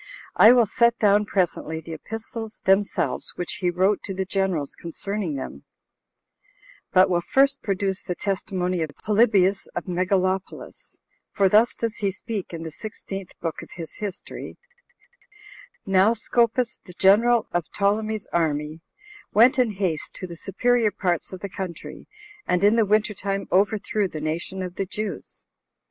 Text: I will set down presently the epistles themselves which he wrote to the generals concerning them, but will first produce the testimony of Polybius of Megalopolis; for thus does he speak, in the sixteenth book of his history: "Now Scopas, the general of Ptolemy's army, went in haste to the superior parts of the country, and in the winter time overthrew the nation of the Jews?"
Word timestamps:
I 0.35 0.51
will 0.51 0.65
set 0.65 0.97
down 0.97 1.27
presently 1.27 1.79
the 1.79 1.93
epistles 1.93 2.59
themselves 2.65 3.33
which 3.35 3.59
he 3.61 3.69
wrote 3.69 4.01
to 4.05 4.15
the 4.15 4.25
generals 4.25 4.73
concerning 4.75 5.35
them, 5.35 5.63
but 6.91 7.07
will 7.07 7.21
first 7.21 7.61
produce 7.61 8.01
the 8.01 8.15
testimony 8.15 8.81
of 8.81 8.89
Polybius 9.05 9.67
of 9.75 9.83
Megalopolis; 9.83 10.99
for 11.33 11.47
thus 11.47 11.75
does 11.75 11.97
he 11.97 12.09
speak, 12.09 12.51
in 12.51 12.63
the 12.63 12.71
sixteenth 12.71 13.39
book 13.41 13.61
of 13.61 13.69
his 13.75 13.93
history: 13.99 14.57
"Now 15.85 16.15
Scopas, 16.15 16.79
the 16.83 16.93
general 16.93 17.45
of 17.51 17.69
Ptolemy's 17.71 18.25
army, 18.33 18.81
went 19.33 19.59
in 19.59 19.69
haste 19.73 20.15
to 20.15 20.25
the 20.25 20.35
superior 20.35 20.89
parts 20.89 21.31
of 21.31 21.41
the 21.41 21.47
country, 21.47 22.07
and 22.47 22.63
in 22.63 22.75
the 22.75 22.87
winter 22.87 23.13
time 23.13 23.47
overthrew 23.51 24.07
the 24.07 24.19
nation 24.19 24.63
of 24.63 24.77
the 24.77 24.85
Jews?" 24.87 25.45